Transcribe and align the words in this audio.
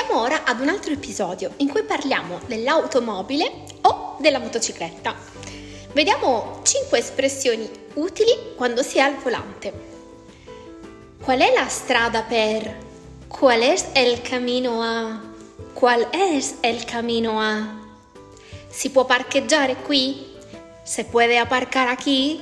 Passiamo 0.00 0.22
ora 0.22 0.44
ad 0.44 0.60
un 0.60 0.68
altro 0.70 0.94
episodio 0.94 1.52
in 1.58 1.68
cui 1.68 1.82
parliamo 1.82 2.40
dell'automobile 2.46 3.52
o 3.82 4.16
della 4.18 4.38
motocicletta. 4.38 5.14
Vediamo 5.92 6.60
5 6.62 6.98
espressioni 6.98 7.68
utili 7.94 8.54
quando 8.56 8.82
si 8.82 8.96
è 8.96 9.02
al 9.02 9.16
volante. 9.16 9.72
Qual 11.22 11.40
è 11.40 11.52
la 11.52 11.68
strada 11.68 12.22
per? 12.22 12.78
Qual 13.28 13.60
es 13.60 13.88
el 13.92 14.22
camino 14.22 14.82
a? 14.82 15.20
Qual 15.74 16.08
es 16.12 16.54
el 16.62 16.82
camino 16.86 17.38
a? 17.38 17.68
Si 18.70 18.88
può 18.90 19.04
parcheggiare 19.04 19.82
qui? 19.82 20.34
Se 20.82 21.04
puede 21.04 21.36
aparcar 21.36 21.88
aquí? 21.88 22.40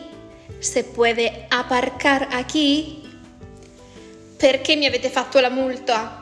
Se 0.61 0.85
puede 0.85 1.47
aparcar 1.49 2.29
aquí? 2.31 3.03
Perché 4.37 4.77
mi 4.77 4.87
avete 4.87 5.11
fatto 5.11 5.41
la 5.41 5.51
multa? 5.51 6.18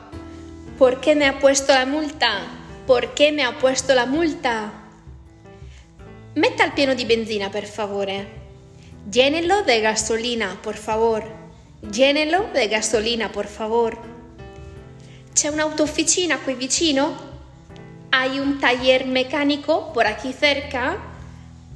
¿Por 0.77 1.01
qué 1.01 1.15
me 1.15 1.25
ha 1.25 1.39
puesto 1.39 1.73
la 1.73 1.87
multa? 1.87 2.43
¿Por 2.85 3.15
qué 3.15 3.31
me 3.31 3.43
ha 3.43 3.57
puesto 3.57 3.95
la 3.95 4.05
multa? 4.05 4.71
Metta 6.35 6.65
il 6.65 6.73
pieno 6.73 6.93
di 6.93 7.03
benzina, 7.03 7.49
per 7.49 7.65
favore. 7.65 8.27
Llénelo 9.11 9.63
de 9.63 9.81
gasolina, 9.81 10.59
por 10.61 10.75
favor. 10.75 11.23
Llénelo 11.81 12.51
de 12.53 12.67
gasolina, 12.67 13.31
por 13.31 13.47
favor. 13.47 13.97
C'è 15.33 15.47
un'autofficina 15.47 16.37
qui 16.41 16.53
vicino? 16.53 17.15
Hai 18.11 18.37
un 18.37 18.59
taller 18.59 19.07
mecánico 19.07 19.91
por 19.91 20.05
aquí 20.05 20.31
cerca? 20.31 20.95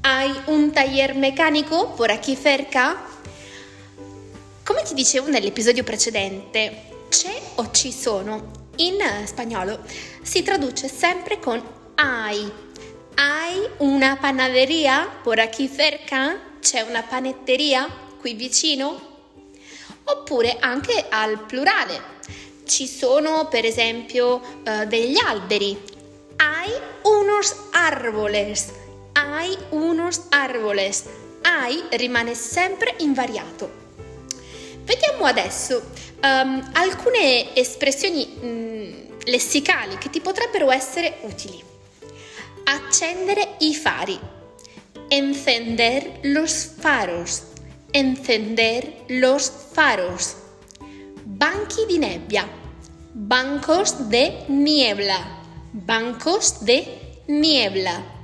Hai 0.01 0.31
un 0.45 0.71
taller 0.73 1.15
mecánico 1.15 1.95
por 1.95 2.11
aquí 2.11 2.35
cerca? 2.35 3.01
Come 4.63 4.83
ti 4.83 4.93
dicevo 4.93 5.27
nell'episodio 5.27 5.83
precedente, 5.83 7.07
c'è 7.09 7.35
o 7.55 7.71
ci 7.71 7.91
sono 7.91 8.60
in 8.77 8.99
spagnolo 9.25 9.79
si 10.21 10.43
traduce 10.43 10.87
sempre 10.87 11.39
con 11.39 11.61
hay. 11.95 12.51
Hay 13.15 13.67
una 13.79 14.17
panaderia 14.19 15.07
por 15.23 15.39
aquí 15.39 15.67
cerca? 15.67 16.39
C'è 16.59 16.81
una 16.81 17.03
panetteria 17.03 17.87
qui 18.19 18.33
vicino? 18.33 19.09
Oppure 20.03 20.57
anche 20.59 21.05
al 21.09 21.45
plurale. 21.45 22.19
Ci 22.65 22.87
sono 22.87 23.47
per 23.47 23.65
esempio 23.65 24.35
uh, 24.65 24.85
degli 24.85 25.17
alberi. 25.17 25.77
Hay 26.37 26.71
unos 27.03 27.55
árboles. 27.71 28.71
Hay 29.13 29.57
unos 29.71 30.21
árboles. 30.29 31.05
Hay 31.43 31.83
rimane 31.91 32.33
sempre 32.33 32.95
invariato. 32.99 33.69
Vediamo 34.83 35.25
adesso 35.25 35.83
um, 36.23 36.69
alcune 36.73 37.55
espressioni 37.55 38.25
mh, 38.25 39.25
lessicali 39.25 39.97
che 39.97 40.09
ti 40.09 40.21
potrebbero 40.21 40.71
essere 40.71 41.17
utili. 41.21 41.61
Accendere 42.63 43.55
i 43.59 43.75
fari. 43.75 44.19
Encender 45.07 46.19
los 46.23 46.73
faros. 46.77 47.43
Encender 47.91 49.03
los 49.07 49.51
faros. 49.71 50.35
Banchi 51.23 51.85
di 51.87 51.97
nebbia. 51.97 52.47
Bancos 53.11 54.07
de 54.07 54.45
niebla. 54.47 55.39
Bancos 55.71 56.63
de 56.63 57.19
niebla. 57.25 58.19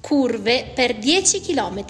Curve 0.00 0.72
per 0.74 0.98
10 0.98 1.40
km. 1.42 1.84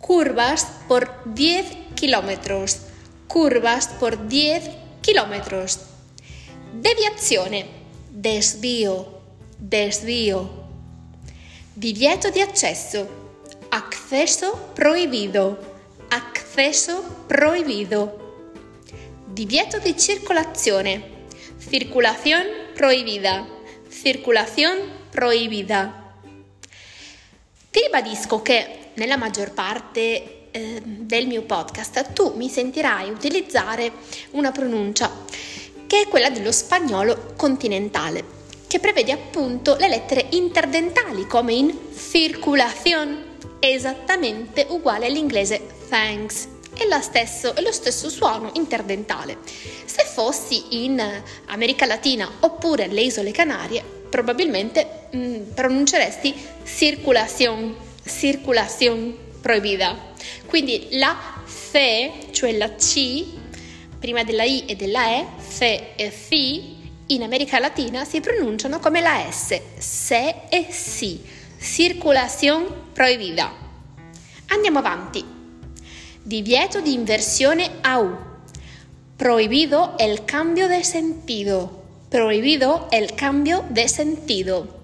Curvas 0.00 0.66
por 0.88 1.22
10 1.26 1.94
kilómetros 1.94 2.91
curvas 3.32 3.88
por 3.98 4.28
10 4.28 4.68
kilómetros. 5.00 5.78
Deviazione, 6.74 7.64
desvío, 8.10 9.06
desvío. 9.58 10.50
Divieto 11.74 12.28
di 12.30 12.42
accesso, 12.42 13.08
acceso 13.70 14.52
proibito, 14.74 15.58
acceso 16.10 17.02
proibito. 17.26 18.18
Divieto 19.28 19.78
di 19.78 19.96
circolazione, 19.96 21.02
circulación 21.58 22.44
proibida, 22.74 23.46
circulación 23.88 24.76
proibida. 25.10 26.18
Ti 27.70 27.80
ribadisco 27.80 28.42
che 28.42 28.90
nella 28.96 29.16
maggior 29.16 29.52
parte 29.52 30.41
eh, 30.52 30.80
del 30.84 31.26
mio 31.26 31.42
podcast 31.42 32.12
tu 32.12 32.34
mi 32.36 32.48
sentirai 32.48 33.10
utilizzare 33.10 33.90
una 34.32 34.52
pronuncia 34.52 35.10
che 35.86 36.02
è 36.02 36.08
quella 36.08 36.30
dello 36.30 36.52
spagnolo 36.52 37.34
continentale, 37.36 38.24
che 38.66 38.78
prevede 38.78 39.12
appunto 39.12 39.76
le 39.76 39.88
lettere 39.88 40.26
interdentali 40.30 41.26
come 41.26 41.52
in 41.52 41.76
circulación, 41.94 43.24
esattamente 43.58 44.66
uguale 44.70 45.06
all'inglese 45.06 45.60
thanks. 45.88 46.48
È 46.74 46.86
stesso, 47.02 47.54
è 47.54 47.60
lo 47.60 47.72
stesso 47.72 48.08
suono 48.08 48.50
interdentale. 48.54 49.36
Se 49.84 50.04
fossi 50.04 50.84
in 50.84 50.98
America 51.46 51.84
Latina 51.84 52.26
oppure 52.40 52.84
alle 52.84 53.02
Isole 53.02 53.30
Canarie, 53.30 53.84
probabilmente 54.08 55.08
mh, 55.10 55.18
mm, 55.18 55.42
pronunceresti 55.54 56.34
circulación, 56.64 57.76
circulación 58.04 59.21
proibida. 59.42 60.14
Quindi 60.46 60.88
la 60.92 61.14
fe, 61.44 62.28
cioè 62.30 62.56
la 62.56 62.74
C, 62.76 63.24
prima 63.98 64.22
della 64.24 64.44
I 64.44 64.64
e 64.66 64.76
della 64.76 65.10
E, 65.10 65.26
fe 65.36 65.94
e 65.96 66.10
fi, 66.10 66.80
in 67.08 67.22
America 67.22 67.58
Latina 67.58 68.06
si 68.06 68.20
pronunciano 68.20 68.78
come 68.78 69.00
la 69.02 69.30
S, 69.30 69.60
se 69.76 70.46
e 70.48 70.68
si, 70.70 71.20
circulación 71.60 72.92
proibida. 72.94 73.52
Andiamo 74.46 74.78
avanti. 74.78 75.24
Divieto 76.22 76.80
di 76.80 76.92
inversione 76.94 77.78
a 77.80 77.98
U. 77.98 78.16
Prohibido 79.16 79.94
el 79.98 80.24
cambio 80.24 80.68
de 80.68 80.84
sentido. 80.84 81.82
Prohibido 82.08 82.88
el 82.90 83.14
cambio 83.14 83.64
de 83.68 83.88
sentido. 83.88 84.80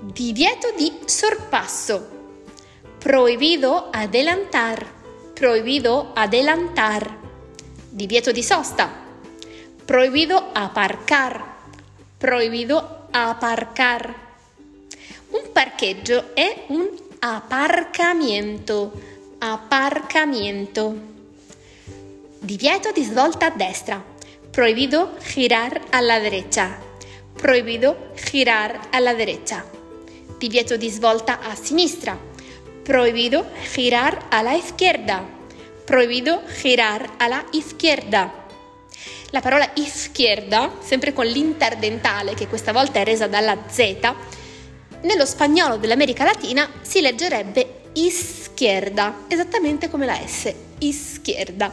Divieto 0.00 0.72
di 0.76 0.92
sorpasso 1.06 2.19
Prohibido 3.00 3.88
adelantar. 3.94 4.84
Prohibido 5.32 6.12
adelantar. 6.14 7.08
Divieto 7.88 8.30
di 8.30 8.42
sosta. 8.42 8.92
Prohibido 9.86 10.50
aparcar. 10.52 11.42
Prohibido 12.18 13.08
aparcar. 13.10 14.14
Un 15.30 15.40
parcheggio 15.50 16.34
è 16.34 16.64
un 16.68 16.90
aparcamiento. 17.20 18.92
Aparcamiento. 19.38 20.94
Divieto 22.38 22.92
di 22.92 23.02
svolta 23.02 23.46
a 23.46 23.50
destra. 23.50 24.04
Prohibido 24.50 25.16
girar 25.24 25.80
a 25.88 26.00
la 26.00 26.18
derecha. 26.18 26.78
Prohibido 27.32 28.12
girar 28.14 28.88
a 28.90 29.14
derecha. 29.14 29.64
Divieto 30.36 30.76
di 30.76 30.90
svolta 30.90 31.40
a 31.40 31.54
sinistra 31.54 32.28
Prohibido 32.90 33.46
girar 33.72 34.26
a 34.32 34.42
la 34.42 34.56
izquierda. 34.56 35.22
Prohibido 35.86 36.42
girar 36.60 37.08
a 37.20 37.28
la 37.28 37.46
izquierda. 37.52 38.34
La 39.30 39.40
parola 39.40 39.70
izquierda, 39.76 40.72
sempre 40.80 41.12
con 41.12 41.24
l'interdentale 41.24 42.34
che 42.34 42.48
questa 42.48 42.72
volta 42.72 42.98
è 42.98 43.04
resa 43.04 43.28
dalla 43.28 43.56
Z, 43.68 44.12
nello 45.02 45.24
spagnolo 45.24 45.76
dell'America 45.76 46.24
Latina 46.24 46.68
si 46.82 47.00
leggerebbe 47.00 47.82
izquierda, 47.92 49.20
esattamente 49.28 49.88
come 49.88 50.06
la 50.06 50.18
S, 50.26 50.52
izquierda. 50.80 51.72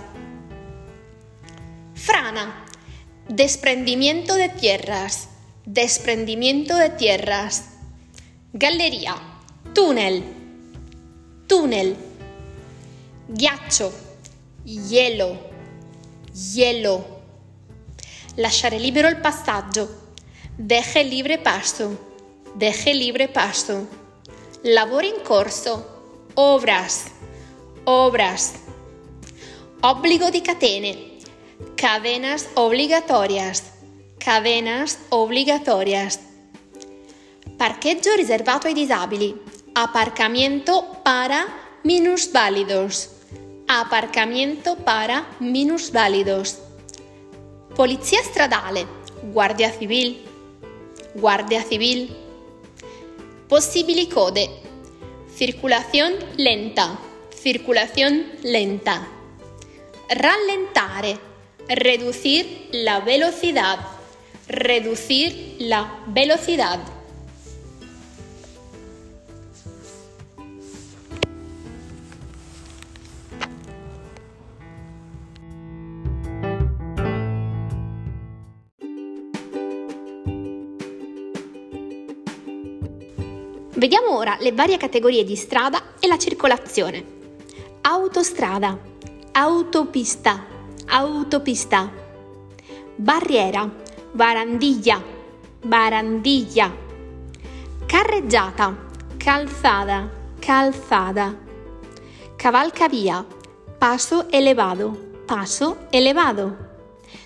Frana, 1.93 2.63
desprendimiento 3.25 4.35
de 4.35 4.49
tierras, 4.49 5.29
desprendimiento 5.63 6.75
de 6.75 6.91
tierras. 6.91 7.69
Galleria, 8.51 9.15
túnel, 9.73 10.36
túnel, 11.47 11.95
ghiaccio, 13.25 13.91
hielo, 14.65 15.49
hielo. 16.33 17.21
Lasciare 18.35 18.77
libero 18.77 19.07
il 19.07 19.17
passaggio, 19.17 20.13
deje 20.55 21.03
libre 21.03 21.39
paso, 21.39 22.11
deje 22.53 22.93
libre 22.93 23.29
paso. 23.29 23.87
Lavori 24.63 25.07
in 25.07 25.21
corso, 25.23 26.31
obras, 26.33 27.05
obras. 27.85 28.53
Obbligo 29.79 30.29
di 30.29 30.41
catene, 30.41 31.17
cadenas 31.75 32.47
obligatorias, 32.55 33.63
cadenas 34.17 34.97
obligatorias. 35.09 36.19
Parcheggio 37.55 38.13
riservato 38.15 38.67
ai 38.67 38.73
disabili, 38.73 39.55
Aparcamiento 39.79 41.03
para 41.03 41.45
minusválidos. 41.83 43.11
Aparcamiento 43.67 44.75
para 44.77 45.27
minusválidos. 45.39 46.57
Polizia 47.75 48.23
stradale. 48.23 48.87
Guardia 49.31 49.71
Civil, 49.71 50.25
Guardia 51.13 51.61
Civil. 51.61 52.09
Possibili 53.47 54.07
code. 54.09 54.49
Circulación 55.35 56.13
lenta, 56.37 56.97
circulación 57.29 58.25
lenta. 58.41 59.07
Rallentare, 60.09 61.19
reducir 61.69 62.69
la 62.71 63.01
velocidad, 63.01 63.77
reducir 64.47 65.57
la 65.59 66.03
velocidad. 66.07 66.96
Vediamo 83.87 84.17
ora 84.17 84.35
le 84.41 84.51
varie 84.51 84.75
categorie 84.75 85.23
di 85.23 85.37
strada 85.37 85.81
e 86.01 86.07
la 86.07 86.17
circolazione. 86.17 87.05
Autostrada, 87.83 88.77
autopista, 89.31 90.45
autopista. 90.87 91.89
Barriera, 92.97 93.71
barandiglia, 94.11 95.01
barandiglia. 95.61 96.75
Carreggiata, 97.85 98.75
calzada, 99.15 100.11
calzada. 100.37 101.33
Cavalcavia, 102.35 103.25
paso 103.77 104.27
elevado, 104.29 105.21
paso 105.25 105.87
elevado. 105.91 106.57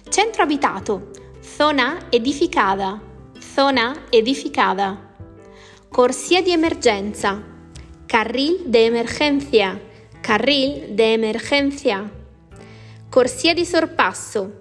Centro 0.09 0.43
abitato, 0.43 1.09
zona 1.41 2.05
edificada, 2.11 3.01
zona 3.39 4.05
edificada. 4.11 5.09
Corsia 5.91 6.41
de 6.41 6.53
emergencia, 6.53 7.43
carril 8.07 8.63
de 8.67 8.85
emergencia, 8.85 9.81
carril 10.21 10.95
de 10.95 11.13
emergencia. 11.13 12.09
Corsia 13.09 13.53
de 13.53 13.65
sorpaso, 13.65 14.53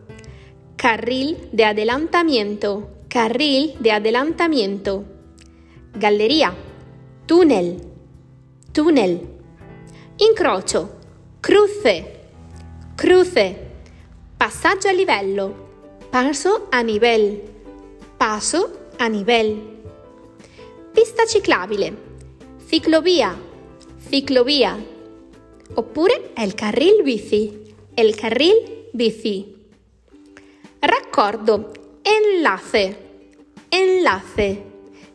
carril 0.74 1.38
de 1.52 1.66
adelantamiento, 1.66 2.90
carril 3.08 3.76
de 3.78 3.92
adelantamiento. 3.92 5.04
Galleria, 5.94 6.52
túnel, 7.26 7.80
túnel. 8.72 9.20
Incrocio, 10.18 10.90
cruce, 11.40 12.22
cruce. 12.96 13.56
Passaggio 14.36 14.90
a 14.90 14.92
livello, 14.92 15.54
paso 16.10 16.66
a 16.72 16.82
nivel, 16.82 17.44
paso 18.18 18.72
a 18.98 19.08
nivel 19.08 19.69
pista 21.00 21.24
ciclabile, 21.24 21.96
ciclovia, 22.68 23.34
ciclovia, 24.10 24.78
oppure 25.72 26.34
è 26.34 26.42
il 26.42 26.52
carril 26.52 27.02
bici, 27.02 27.74
il 27.94 28.14
carril 28.14 28.88
bici. 28.92 29.56
Raccordo, 30.78 31.72
enlace, 32.02 32.96
enlace. 33.70 34.64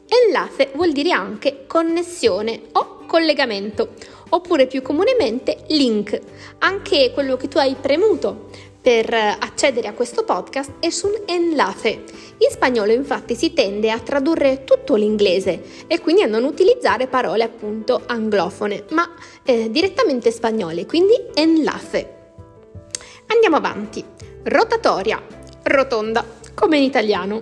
Enlace 0.07 0.71
vuol 0.73 0.91
dire 0.91 1.11
anche 1.11 1.65
connessione 1.67 2.61
o 2.71 3.03
collegamento, 3.05 3.89
oppure 4.29 4.65
più 4.65 4.81
comunemente 4.81 5.65
link, 5.67 6.19
anche 6.57 7.11
quello 7.13 7.37
che 7.37 7.47
tu 7.47 7.59
hai 7.59 7.75
premuto 7.79 8.49
per 8.85 9.11
accedere 9.11 9.87
a 9.87 9.93
questo 9.93 10.23
podcast 10.23 10.73
su 10.89 11.07
un 11.07 11.23
enlace. 11.25 12.03
In 12.37 12.51
spagnolo 12.51 12.91
infatti 12.91 13.33
si 13.33 13.51
tende 13.51 13.89
a 13.89 13.97
tradurre 13.97 14.63
tutto 14.63 14.93
l'inglese 14.93 15.87
e 15.87 15.99
quindi 15.99 16.21
a 16.21 16.27
non 16.27 16.43
utilizzare 16.43 17.07
parole 17.07 17.41
appunto 17.41 18.03
anglofone, 18.05 18.83
ma 18.91 19.11
eh, 19.43 19.71
direttamente 19.71 20.29
spagnole, 20.29 20.85
quindi 20.85 21.15
enlace. 21.33 22.33
Andiamo 23.25 23.55
avanti. 23.55 24.05
Rotatoria, 24.43 25.19
rotonda, 25.63 26.23
come 26.53 26.77
in 26.77 26.83
italiano. 26.83 27.41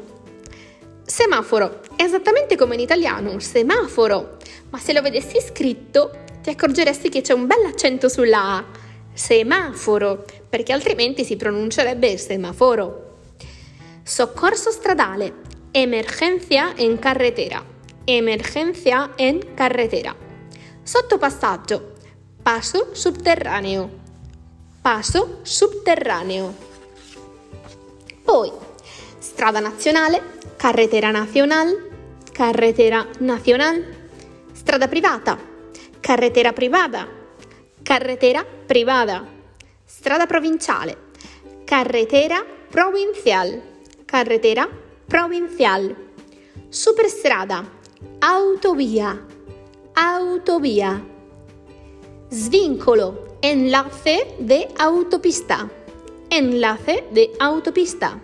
Semaforo, 1.04 1.81
esattamente 1.98 2.56
come 2.56 2.75
in 2.75 2.80
italiano, 2.80 3.38
semaforo, 3.40 4.38
ma 4.69 4.80
se 4.80 4.94
lo 4.94 5.01
vedessi 5.01 5.42
scritto 5.42 6.19
ti 6.42 6.51
accorgeresti 6.51 7.10
che 7.10 7.19
c'è 7.19 7.34
un 7.34 7.48
bel 7.48 7.66
accento 7.66 8.07
sulla 8.07 8.56
A 8.56 8.81
semaforo, 9.13 10.25
perché 10.53 10.71
altrimenti 10.71 11.25
si 11.25 11.35
pronuncerebbe 11.35 12.15
semaforo. 12.15 13.21
Soccorso 14.03 14.69
stradale, 14.69 15.33
emergencia 15.71 16.75
en 16.75 17.00
carretera, 17.00 17.65
emergencia 18.05 19.13
en 19.15 19.55
carretera. 19.55 20.15
Sottopassaggio, 20.83 21.94
paso 22.44 22.89
subterraneo, 22.94 23.89
paso 24.79 25.39
subterraneo. 25.41 26.53
Poi, 28.23 28.51
strada 29.17 29.59
nazionale, 29.59 30.21
carretera 30.56 31.09
nazional, 31.09 31.89
carretera 32.31 33.07
nazional. 33.21 33.83
Strada 34.51 34.88
privata, 34.88 35.35
carretera 35.99 36.53
privata, 36.53 37.07
carretera 37.81 38.45
privada, 38.45 39.32
strada 39.95 40.25
provinciale, 40.28 40.98
carretera 41.66 42.44
provincial, 42.72 43.62
carretera 44.07 44.68
provincial, 45.07 45.95
superstrada, 46.72 47.63
autovía, 48.19 49.22
autovía, 49.95 51.00
svincolo, 52.31 53.38
enlace 53.44 54.36
de 54.40 54.68
autopista, 54.80 55.69
enlace 56.31 57.04
de 57.12 57.31
autopista, 57.40 58.19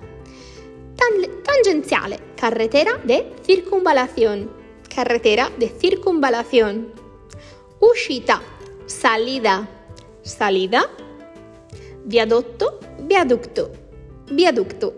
Tan 0.98 1.44
tangenciale, 1.44 2.19
carretera 2.36 3.00
de 3.06 3.31
circunvalación, 3.45 4.51
carretera 4.94 5.50
de 5.57 5.69
circunvalación, 5.69 6.92
uscita, 7.80 8.42
salida, 8.86 9.69
salida, 10.24 10.89
viadotto, 12.09 12.80
viaducto, 13.01 13.69
viaducto. 14.31 14.97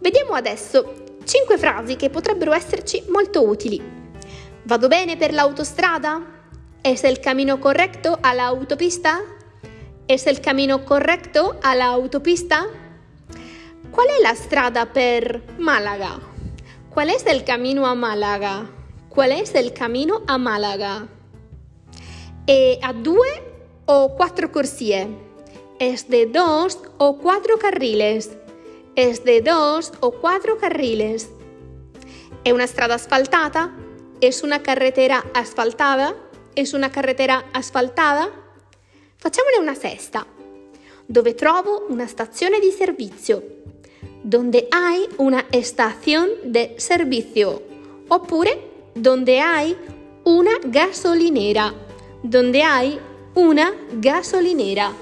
Vediamo 0.00 0.34
adesso 0.34 1.18
5 1.22 1.56
frasi 1.56 1.94
che 1.94 2.10
potrebbero 2.10 2.52
esserci 2.52 3.04
molto 3.10 3.46
utili. 3.46 3.80
Vado 4.64 4.88
bene 4.88 5.16
per 5.16 5.32
l'autostrada? 5.32 6.20
¿Es 6.82 7.04
el 7.04 7.20
camino 7.20 7.60
correcto 7.60 8.18
a 8.22 8.34
la 8.34 8.46
autopista? 8.46 9.20
¿Es 10.08 10.26
el 10.26 10.40
camino 10.40 10.84
correcto 10.84 11.60
a 11.62 11.76
la 11.76 11.86
autopista? 11.92 12.66
Qual 13.92 14.08
è 14.08 14.20
la 14.20 14.34
strada 14.34 14.86
per 14.86 15.44
Málaga? 15.58 16.18
¿Cuál 16.88 17.10
es 17.10 17.24
el 17.26 17.44
camino 17.44 17.86
a 17.86 17.94
Málaga? 17.94 18.68
¿Cuál 19.08 19.30
es 19.30 19.54
el 19.54 19.72
camino 19.72 20.22
a 20.26 20.38
Málaga? 20.38 21.06
E 22.48 22.80
a 22.82 22.92
due 22.92 23.28
o 23.86 24.16
cuatro 24.16 24.50
corsie. 24.50 25.29
Es 25.80 26.10
de 26.10 26.26
dos 26.26 26.78
o 26.98 27.16
cuatro 27.16 27.58
carriles. 27.58 28.36
Es 28.96 29.24
de 29.24 29.40
dos 29.40 29.94
o 30.00 30.10
cuatro 30.10 30.58
carriles. 30.58 31.30
È 32.44 32.52
una 32.52 32.66
strada 32.66 32.96
asfaltata? 32.96 33.72
Es 34.20 34.42
una 34.42 34.62
carretera 34.62 35.24
asfaltada? 35.32 36.14
Es 36.54 36.74
una 36.74 36.92
carretera 36.92 37.46
asfaltada? 37.54 38.28
Facciamone 39.16 39.56
una 39.58 39.74
sesta. 39.74 40.26
Dove 41.06 41.32
trovo 41.32 41.86
una 41.88 42.06
stazione 42.06 42.60
di 42.60 42.72
servizio? 42.72 43.42
Donde 44.22 44.68
hay 44.70 45.08
una 45.16 45.46
estación 45.50 46.28
de 46.44 46.74
servicio. 46.76 47.62
Oppure 48.08 48.90
donde 48.94 49.40
hay 49.40 49.74
una 50.24 50.58
gasolinera. 50.62 51.72
Donde 52.22 52.62
hay 52.62 53.00
una 53.34 53.72
gasolinera. 53.94 54.92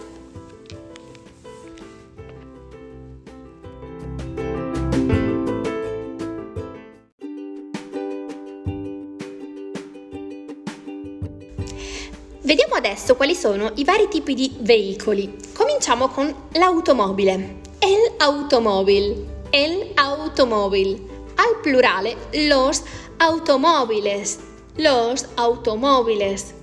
Vediamo 12.49 12.77
adesso 12.77 13.15
quali 13.15 13.35
sono 13.35 13.73
i 13.75 13.85
vari 13.85 14.09
tipi 14.09 14.33
di 14.33 14.57
veicoli. 14.61 15.37
Cominciamo 15.53 16.09
con 16.09 16.35
l'automobile. 16.53 17.57
El 17.79 18.15
automóvil. 18.17 19.27
El 19.51 19.93
automóvil. 19.95 20.99
Al 21.35 21.61
plurale, 21.61 22.17
los 22.49 22.83
automóviles. 23.19 24.39
Los 24.77 25.27
automóviles. 25.35 26.55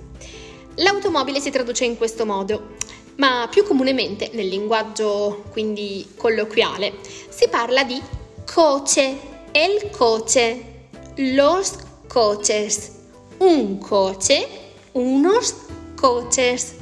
L'automobile 0.74 1.38
si 1.38 1.52
traduce 1.52 1.84
in 1.84 1.96
questo 1.96 2.26
modo, 2.26 2.70
ma 3.18 3.46
più 3.48 3.62
comunemente 3.62 4.30
nel 4.32 4.48
linguaggio 4.48 5.44
quindi 5.52 6.04
colloquiale 6.16 6.94
si 7.28 7.46
parla 7.48 7.84
di 7.84 8.02
coche, 8.44 9.20
el 9.52 9.88
coche, 9.96 10.88
los 11.14 11.74
coches, 12.08 12.90
un 13.38 13.78
coche, 13.78 14.64
unos 14.90 15.64
coches. 15.96 16.76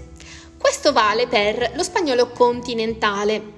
Questo 0.59 0.93
vale 0.93 1.27
per 1.27 1.73
lo 1.75 1.83
spagnolo 1.83 2.29
continentale, 2.33 3.53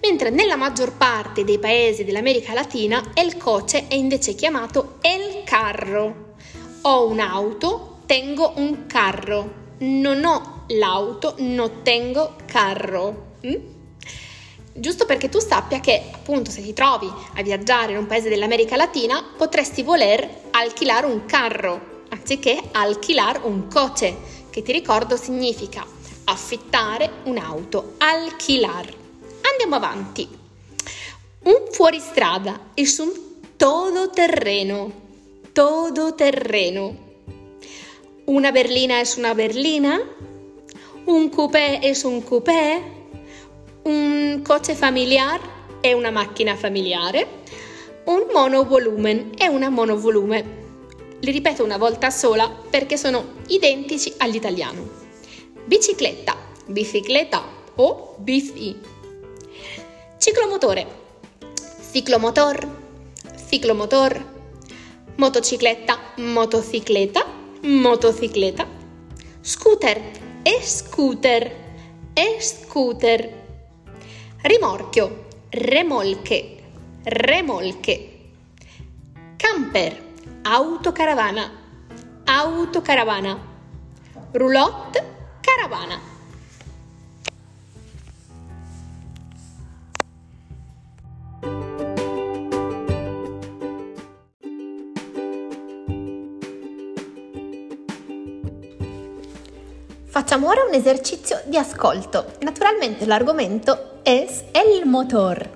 mentre 0.00 0.30
nella 0.30 0.56
maggior 0.56 0.96
parte 0.96 1.44
dei 1.44 1.58
paesi 1.58 2.04
dell'America 2.04 2.54
Latina 2.54 3.10
el 3.12 3.36
coche 3.36 3.88
è 3.88 3.94
invece 3.94 4.34
chiamato 4.34 4.96
el 5.02 5.42
carro. 5.44 6.34
Ho 6.82 7.06
un'auto, 7.06 7.98
tengo 8.06 8.54
un 8.56 8.86
carro. 8.86 9.58
Non 9.80 10.24
ho 10.24 10.64
l'auto, 10.68 11.34
non 11.38 11.82
tengo 11.82 12.36
carro. 12.46 13.36
Mm? 13.46 13.78
Giusto 14.72 15.04
perché 15.04 15.28
tu 15.28 15.40
sappia 15.40 15.80
che, 15.80 16.04
appunto, 16.12 16.50
se 16.50 16.62
ti 16.62 16.72
trovi 16.72 17.10
a 17.34 17.42
viaggiare 17.42 17.92
in 17.92 17.98
un 17.98 18.06
paese 18.06 18.28
dell'America 18.28 18.76
Latina, 18.76 19.22
potresti 19.36 19.82
voler 19.82 20.42
alquilare 20.52 21.06
un 21.06 21.26
carro, 21.26 22.04
anziché 22.10 22.60
alquilare 22.72 23.40
un 23.42 23.66
coche, 23.68 24.16
che 24.50 24.62
ti 24.62 24.72
ricordo 24.72 25.16
significa 25.16 25.86
affittare 26.24 27.10
un'auto, 27.24 27.94
alquilar. 27.98 28.86
Andiamo 29.50 29.76
avanti. 29.76 30.28
Un 31.42 31.64
fuoristrada 31.70 32.70
è 32.74 32.82
un 32.98 33.12
todoterreno, 33.56 34.92
todoterreno. 35.52 37.08
Una 38.24 38.52
berlina 38.52 39.00
è 39.00 39.08
una 39.16 39.34
berlina, 39.34 39.98
un 41.04 41.28
coupé 41.30 41.78
è 41.78 41.98
un 42.04 42.22
coupé, 42.22 42.82
un 43.82 44.40
coche 44.44 44.74
familiar 44.74 45.40
è 45.80 45.92
una 45.92 46.10
macchina 46.10 46.54
familiare, 46.54 47.26
un 48.04 48.26
monovolumen 48.32 49.32
è 49.36 49.46
una 49.46 49.68
monovolume. 49.70 50.59
Li 51.20 51.30
ripeto 51.30 51.62
una 51.62 51.76
volta 51.76 52.10
sola 52.10 52.48
perché 52.48 52.96
sono 52.96 53.34
identici 53.48 54.12
all'italiano. 54.18 54.88
Bicicletta, 55.64 56.36
bicicletta 56.66 57.42
o 57.76 58.14
bici. 58.18 58.78
Ciclomotore, 60.18 60.86
ciclomotor, 61.92 62.68
ciclomotor. 63.48 64.38
Motocicletta, 65.16 65.98
motocicletta, 66.16 67.26
motocicletta. 67.62 68.66
Scooter, 69.42 70.00
e-scooter, 70.42 71.52
e-scooter 72.14 73.40
rimorchio, 74.42 75.26
remolche, 75.50 76.56
remolche, 77.02 78.18
camper, 79.36 80.09
autocaravana, 80.44 81.50
autocaravana, 82.26 83.38
roulotte, 84.32 85.02
caravana. 85.40 86.00
Facciamo 100.08 100.48
ora 100.48 100.64
un 100.68 100.74
esercizio 100.74 101.40
di 101.46 101.56
ascolto. 101.56 102.26
Naturalmente 102.42 103.06
l'argomento 103.06 104.00
es 104.04 104.44
el 104.54 104.86
motor. 104.86 105.48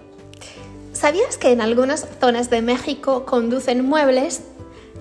¿Sabías 0.92 1.36
que 1.38 1.50
en 1.50 1.60
algunas 1.60 2.06
zonas 2.20 2.50
de 2.50 2.62
México 2.62 3.26
conducen 3.26 3.84
muebles? 3.84 4.53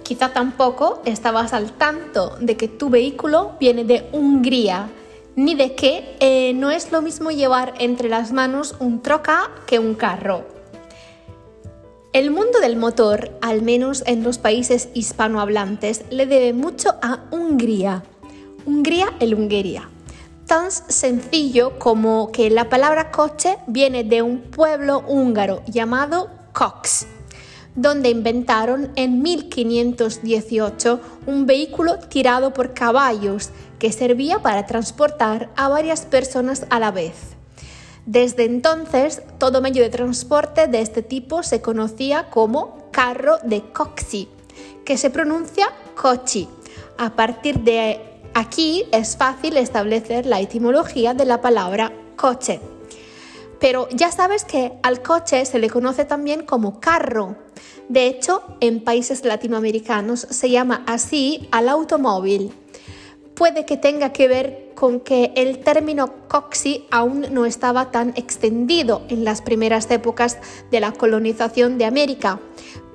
Quizá 0.04 0.34
tampoco 0.34 1.02
estabas 1.06 1.54
al 1.54 1.72
tanto 1.72 2.36
de 2.40 2.58
que 2.58 2.68
tu 2.68 2.90
vehículo 2.90 3.54
viene 3.60 3.86
de 3.86 4.10
Hungría, 4.12 4.90
ni 5.36 5.56
de 5.56 5.76
que 5.76 6.16
eh, 6.20 6.54
no 6.54 6.72
es 6.72 6.92
lo 6.92 7.02
mismo 7.02 7.32
llevar 7.32 7.74
entre 7.80 8.10
las 8.10 8.32
manos 8.34 8.76
un 8.80 9.02
troca 9.02 9.50
que 9.66 9.80
un 9.80 9.96
carro. 9.96 10.46
El 12.12 12.30
mundo 12.30 12.60
del 12.60 12.76
motor, 12.76 13.32
al 13.42 13.64
menos 13.64 14.04
en 14.06 14.24
los 14.24 14.38
países 14.38 14.90
hispanohablantes, 14.94 16.04
le 16.12 16.28
debe 16.28 16.54
mucho 16.54 16.96
a 17.02 17.22
Hungría. 17.32 18.04
Hungría 18.66 19.08
el 19.20 19.34
Hungría. 19.34 19.90
Tan 20.46 20.70
sencillo 20.70 21.80
como 21.80 22.32
que 22.32 22.50
la 22.52 22.70
palabra 22.70 23.10
coche 23.10 23.58
viene 23.66 24.04
de 24.04 24.22
un 24.22 24.42
pueblo 24.42 25.04
húngaro 25.08 25.64
llamado 25.66 26.30
Cox, 26.52 27.08
donde 27.76 28.10
inventaron 28.10 28.92
en 28.96 29.22
1518 29.22 31.00
un 31.26 31.46
vehículo 31.46 32.00
tirado 32.00 32.54
por 32.54 32.74
caballos 32.74 33.50
que 33.80 33.92
servía 33.92 34.40
para 34.40 34.66
transportar 34.66 35.50
a 35.56 35.68
varias 35.68 36.06
personas 36.06 36.66
a 36.70 36.80
la 36.80 36.92
vez. 36.92 37.36
Desde 38.06 38.46
entonces, 38.46 39.22
todo 39.38 39.62
medio 39.62 39.82
de 39.82 39.90
transporte 39.90 40.68
de 40.68 40.82
este 40.82 41.02
tipo 41.02 41.42
se 41.42 41.62
conocía 41.62 42.30
como 42.30 42.90
carro 42.92 43.38
de 43.44 43.62
coxi, 43.62 44.28
que 44.86 44.98
se 44.98 45.10
pronuncia 45.10 45.68
cochi, 45.96 46.48
a 46.98 47.16
partir 47.16 47.60
de 47.60 48.14
Aquí 48.36 48.86
es 48.92 49.16
fácil 49.16 49.58
establecer 49.58 50.26
la 50.26 50.42
etimología 50.42 51.14
de 51.14 51.26
la 51.26 51.40
palabra 51.40 51.94
coche. 52.16 52.60
Pero 53.64 53.88
ya 53.92 54.12
sabes 54.12 54.44
que 54.44 54.74
al 54.84 55.02
coche 55.02 55.46
se 55.46 55.58
le 55.58 55.70
conoce 55.70 56.04
también 56.04 56.44
como 56.44 56.82
carro. 56.82 57.38
De 57.88 58.08
hecho, 58.08 58.44
en 58.60 58.84
países 58.84 59.24
latinoamericanos 59.24 60.20
se 60.20 60.50
llama 60.50 60.84
así 60.86 61.48
al 61.50 61.70
automóvil. 61.70 62.52
Puede 63.36 63.66
que 63.66 63.78
tenga 63.78 64.12
que 64.12 64.28
ver 64.28 64.72
con 64.76 65.00
que 65.00 65.32
el 65.38 65.60
término 65.60 66.28
coxi 66.28 66.86
aún 66.92 67.28
no 67.32 67.46
estaba 67.46 67.90
tan 67.90 68.10
extendido 68.18 69.04
en 69.08 69.24
las 69.24 69.42
primeras 69.42 69.90
épocas 69.90 70.40
de 70.70 70.82
la 70.82 70.92
colonización 70.92 71.78
de 71.78 71.86
América. 71.86 72.42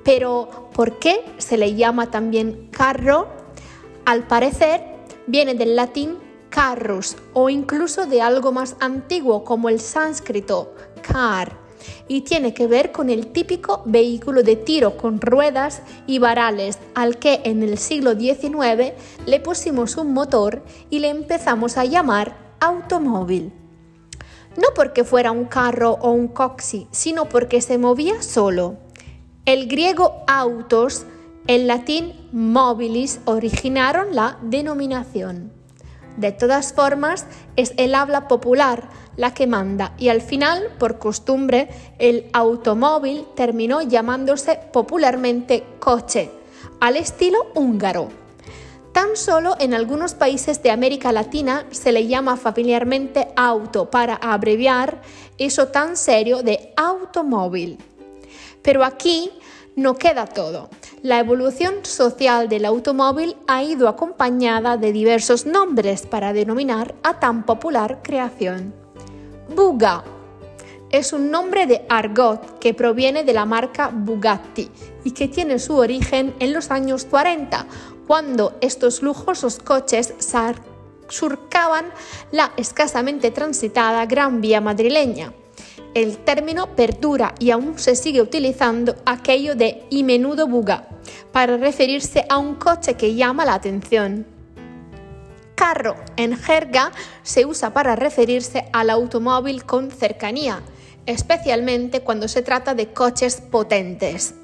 Pero, 0.03 0.69
¿por 0.75 0.99
qué 0.99 1.25
se 1.39 1.57
le 1.57 1.73
llama 1.73 2.11
también 2.11 2.69
carro? 2.69 3.27
Al 4.05 4.27
parecer, 4.27 4.83
viene 5.25 5.55
del 5.55 5.75
latín 5.75 6.28
carrus 6.49 7.15
o 7.33 7.49
incluso 7.49 8.05
de 8.05 8.21
algo 8.21 8.51
más 8.51 8.75
antiguo 8.79 9.43
como 9.43 9.69
el 9.69 9.79
sánscrito 9.79 10.73
car 11.01 11.57
y 12.07 12.21
tiene 12.21 12.53
que 12.53 12.67
ver 12.67 12.91
con 12.91 13.09
el 13.09 13.27
típico 13.27 13.83
vehículo 13.85 14.43
de 14.43 14.55
tiro 14.55 14.97
con 14.97 15.21
ruedas 15.21 15.81
y 16.07 16.19
varales 16.19 16.79
al 16.95 17.17
que 17.17 17.41
en 17.45 17.63
el 17.63 17.77
siglo 17.77 18.15
XIX 18.15 18.93
le 19.25 19.39
pusimos 19.39 19.95
un 19.97 20.13
motor 20.13 20.63
y 20.89 20.99
le 20.99 21.09
empezamos 21.09 21.77
a 21.77 21.85
llamar 21.85 22.35
automóvil. 22.59 23.53
No 24.57 24.67
porque 24.75 25.03
fuera 25.03 25.31
un 25.31 25.45
carro 25.45 25.97
o 26.01 26.11
un 26.11 26.27
coxi, 26.27 26.87
sino 26.91 27.29
porque 27.29 27.61
se 27.61 27.77
movía 27.77 28.21
solo. 28.21 28.77
El 29.45 29.67
griego 29.67 30.23
autos 30.27 31.05
el 31.47 31.65
latín 31.65 32.13
mobilis 32.31 33.21
originaron 33.25 34.13
la 34.13 34.37
denominación. 34.43 35.58
De 36.19 36.33
todas 36.33 36.73
formas, 36.73 37.25
es 37.55 37.73
el 37.77 37.95
habla 37.95 38.27
popular 38.27 38.89
la 39.15 39.33
que 39.33 39.47
manda 39.47 39.93
y 39.97 40.09
al 40.09 40.19
final, 40.19 40.67
por 40.77 40.99
costumbre, 40.99 41.69
el 41.97 42.29
automóvil 42.33 43.25
terminó 43.37 43.81
llamándose 43.81 44.59
popularmente 44.73 45.63
coche, 45.79 46.29
al 46.81 46.97
estilo 46.97 47.47
húngaro. 47.55 48.09
Tan 48.91 49.15
solo 49.15 49.55
en 49.61 49.73
algunos 49.73 50.13
países 50.13 50.61
de 50.61 50.71
América 50.71 51.13
Latina 51.13 51.65
se 51.71 51.93
le 51.93 52.05
llama 52.05 52.35
familiarmente 52.35 53.29
auto 53.37 53.89
para 53.89 54.15
abreviar 54.15 55.01
eso 55.37 55.69
tan 55.69 55.95
serio 55.95 56.43
de 56.43 56.73
automóvil. 56.75 57.77
Pero 58.61 58.83
aquí 58.83 59.31
no 59.77 59.95
queda 59.95 60.25
todo. 60.25 60.69
La 61.01 61.19
evolución 61.19 61.75
social 61.83 62.49
del 62.49 62.65
automóvil 62.65 63.37
ha 63.47 63.63
ido 63.63 63.87
acompañada 63.87 64.75
de 64.75 64.91
diversos 64.91 65.45
nombres 65.45 66.05
para 66.05 66.33
denominar 66.33 66.93
a 67.03 67.21
tan 67.21 67.45
popular 67.45 67.99
creación. 68.03 68.73
Buga 69.55 70.03
es 70.91 71.13
un 71.13 71.31
nombre 71.31 71.67
de 71.67 71.85
argot 71.87 72.59
que 72.59 72.73
proviene 72.73 73.23
de 73.23 73.33
la 73.33 73.45
marca 73.45 73.91
Bugatti 73.93 74.69
y 75.03 75.11
que 75.11 75.27
tiene 75.27 75.59
su 75.59 75.75
origen 75.75 76.33
en 76.39 76.51
los 76.51 76.71
años 76.71 77.05
40, 77.05 77.65
cuando 78.07 78.57
estos 78.59 79.01
lujosos 79.01 79.59
coches 79.59 80.15
surcaban 81.07 81.85
la 82.31 82.51
escasamente 82.57 83.31
transitada 83.31 84.05
Gran 84.05 84.41
Vía 84.41 84.61
madrileña. 84.61 85.31
El 85.95 86.19
término 86.19 86.75
perdura 86.75 87.33
y 87.39 87.49
aún 87.49 87.79
se 87.79 87.95
sigue 87.95 88.21
utilizando 88.21 88.95
aquello 89.05 89.55
de 89.55 89.85
y 89.89 90.03
menudo 90.03 90.47
buga 90.47 90.87
para 91.31 91.57
referirse 91.57 92.25
a 92.29 92.37
un 92.37 92.55
coche 92.55 92.93
que 92.93 93.15
llama 93.15 93.43
la 93.43 93.55
atención. 93.55 94.27
Carro 95.55 95.95
en 96.15 96.37
jerga 96.37 96.91
se 97.23 97.45
usa 97.45 97.73
para 97.73 97.95
referirse 97.95 98.69
al 98.71 98.89
automóvil 98.91 99.65
con 99.65 99.89
cercanía, 99.89 100.61
especialmente 101.05 102.01
cuando 102.01 102.27
se 102.27 102.43
trata 102.43 102.75
de 102.75 102.93
coches 102.93 103.41
potentes. 103.41 104.35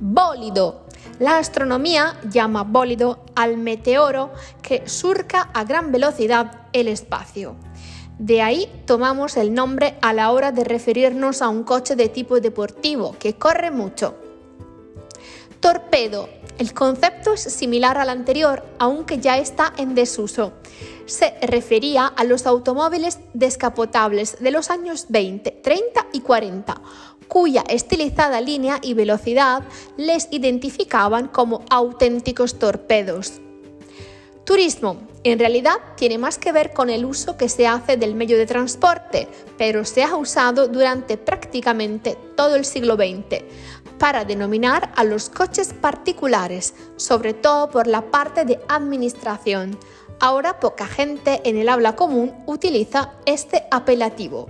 Bólido. 0.00 0.86
La 1.18 1.38
astronomía 1.38 2.20
llama 2.30 2.62
bólido 2.62 3.24
al 3.34 3.56
meteoro 3.56 4.32
que 4.62 4.86
surca 4.86 5.50
a 5.54 5.64
gran 5.64 5.90
velocidad 5.90 6.68
el 6.72 6.86
espacio. 6.86 7.56
De 8.18 8.42
ahí 8.42 8.68
tomamos 8.84 9.36
el 9.36 9.54
nombre 9.54 9.94
a 10.02 10.12
la 10.12 10.32
hora 10.32 10.50
de 10.50 10.64
referirnos 10.64 11.40
a 11.40 11.48
un 11.48 11.62
coche 11.62 11.94
de 11.94 12.08
tipo 12.08 12.40
deportivo 12.40 13.14
que 13.18 13.34
corre 13.34 13.70
mucho. 13.70 14.16
Torpedo. 15.60 16.28
El 16.58 16.74
concepto 16.74 17.34
es 17.34 17.42
similar 17.42 17.98
al 17.98 18.10
anterior, 18.10 18.64
aunque 18.80 19.18
ya 19.18 19.38
está 19.38 19.72
en 19.76 19.94
desuso. 19.94 20.52
Se 21.06 21.34
refería 21.42 22.06
a 22.06 22.24
los 22.24 22.46
automóviles 22.46 23.20
descapotables 23.34 24.38
de 24.40 24.50
los 24.50 24.70
años 24.70 25.06
20, 25.08 25.52
30 25.52 26.06
y 26.12 26.20
40, 26.20 26.80
cuya 27.28 27.62
estilizada 27.68 28.40
línea 28.40 28.80
y 28.82 28.94
velocidad 28.94 29.62
les 29.96 30.26
identificaban 30.32 31.28
como 31.28 31.64
auténticos 31.70 32.58
torpedos. 32.58 33.34
Turismo. 34.44 34.96
En 35.30 35.38
realidad 35.38 35.76
tiene 35.94 36.16
más 36.16 36.38
que 36.38 36.52
ver 36.52 36.72
con 36.72 36.88
el 36.88 37.04
uso 37.04 37.36
que 37.36 37.50
se 37.50 37.66
hace 37.66 37.98
del 37.98 38.14
medio 38.14 38.38
de 38.38 38.46
transporte, 38.46 39.28
pero 39.58 39.84
se 39.84 40.02
ha 40.02 40.16
usado 40.16 40.68
durante 40.68 41.18
prácticamente 41.18 42.16
todo 42.34 42.56
el 42.56 42.64
siglo 42.64 42.94
XX 42.94 43.44
para 43.98 44.24
denominar 44.24 44.90
a 44.96 45.04
los 45.04 45.28
coches 45.28 45.74
particulares, 45.74 46.72
sobre 46.96 47.34
todo 47.34 47.68
por 47.68 47.86
la 47.86 48.10
parte 48.10 48.46
de 48.46 48.58
administración. 48.68 49.78
Ahora 50.18 50.60
poca 50.60 50.86
gente 50.86 51.42
en 51.44 51.58
el 51.58 51.68
habla 51.68 51.94
común 51.94 52.32
utiliza 52.46 53.12
este 53.26 53.66
apelativo. 53.70 54.48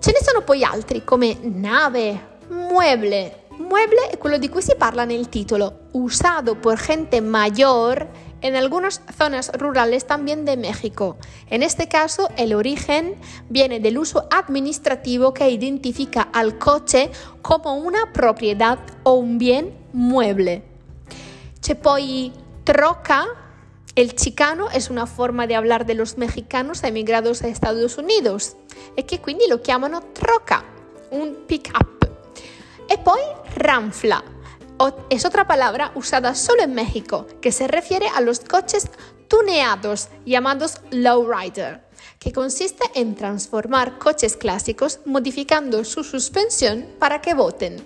Ce 0.00 0.12
ne 0.12 0.24
sono 0.24 0.46
poi 0.46 0.64
altri 0.64 1.04
come 1.04 1.36
nave, 1.42 2.18
mueble. 2.48 3.36
Mueble 3.58 4.08
è 4.08 4.16
quello 4.16 4.38
di 4.38 4.48
cui 4.48 4.62
si 4.62 4.74
parla 4.76 5.04
nel 5.04 5.28
titolo, 5.28 5.80
usado 5.92 6.54
por 6.58 6.78
gente 6.78 7.20
mayor 7.20 8.08
en 8.42 8.56
algunas 8.56 9.02
zonas 9.16 9.50
rurales 9.54 10.06
también 10.06 10.44
de 10.44 10.56
México. 10.56 11.16
En 11.48 11.62
este 11.62 11.88
caso, 11.88 12.28
el 12.36 12.54
origen 12.54 13.16
viene 13.48 13.80
del 13.80 13.98
uso 13.98 14.26
administrativo 14.30 15.34
que 15.34 15.50
identifica 15.50 16.22
al 16.22 16.58
coche 16.58 17.10
como 17.42 17.74
una 17.74 18.12
propiedad 18.12 18.78
o 19.02 19.14
un 19.14 19.38
bien 19.38 19.74
mueble. 19.92 20.62
C'è 21.60 21.74
poi 21.74 22.32
troca. 22.64 23.26
El 23.94 24.14
chicano 24.14 24.70
es 24.70 24.88
una 24.88 25.06
forma 25.06 25.46
de 25.46 25.56
hablar 25.56 25.84
de 25.84 25.94
los 25.94 26.16
mexicanos 26.16 26.84
emigrados 26.84 27.42
a 27.42 27.48
Estados 27.48 27.98
Unidos 27.98 28.56
e 28.96 29.04
che 29.04 29.20
quindi 29.20 29.46
lo 29.48 29.60
chiamano 29.60 30.00
troca, 30.12 30.64
un 31.10 31.44
pick-up. 31.46 32.08
E 32.86 32.98
poi 32.98 33.20
ranfla 33.56 34.39
es 35.10 35.24
otra 35.24 35.46
palabra 35.46 35.92
usada 35.94 36.34
solo 36.34 36.62
en 36.62 36.74
México 36.74 37.26
que 37.40 37.52
se 37.52 37.68
refiere 37.68 38.08
a 38.08 38.20
los 38.20 38.40
coches 38.40 38.90
tuneados 39.28 40.08
llamados 40.24 40.80
lowrider, 40.90 41.82
que 42.18 42.32
consiste 42.32 42.84
en 42.94 43.14
transformar 43.14 43.98
coches 43.98 44.36
clásicos 44.36 45.00
modificando 45.04 45.84
su 45.84 46.02
suspensión 46.02 46.86
para 46.98 47.20
que 47.20 47.34
voten. 47.34 47.76